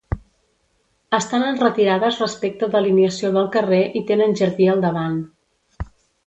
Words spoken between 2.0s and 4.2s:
respecte d'alineació del carrer i